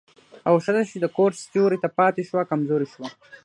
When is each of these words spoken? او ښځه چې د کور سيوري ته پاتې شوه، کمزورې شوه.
او 0.47 0.55
ښځه 0.65 0.81
چې 0.89 0.97
د 0.99 1.05
کور 1.17 1.31
سيوري 1.43 1.77
ته 1.83 1.89
پاتې 1.97 2.21
شوه، 2.29 2.49
کمزورې 2.51 2.87
شوه. 2.93 3.07